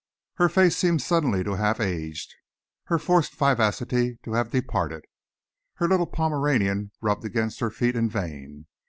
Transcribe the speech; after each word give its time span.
Her 0.37 0.49
face 0.49 0.75
seemed 0.75 1.03
suddenly 1.03 1.43
to 1.43 1.57
have 1.57 1.79
aged, 1.79 2.33
her 2.85 2.97
forced 2.97 3.35
vivacity 3.35 4.17
to 4.23 4.33
have 4.33 4.49
departed. 4.49 5.05
Her 5.75 5.87
little 5.87 6.07
Pomeranian 6.07 6.89
rubbed 7.01 7.23
against 7.23 7.59
her 7.59 7.69
feet 7.69 7.95
in 7.95 8.09
vain. 8.09 8.65